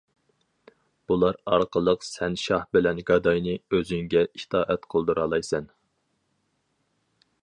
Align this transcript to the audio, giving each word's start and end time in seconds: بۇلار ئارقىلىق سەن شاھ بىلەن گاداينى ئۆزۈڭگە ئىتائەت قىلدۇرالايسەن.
بۇلار 1.11 1.35
ئارقىلىق 1.51 2.07
سەن 2.07 2.37
شاھ 2.43 2.65
بىلەن 2.77 3.01
گاداينى 3.11 3.53
ئۆزۈڭگە 3.75 4.25
ئىتائەت 4.41 4.89
قىلدۇرالايسەن. 4.95 5.69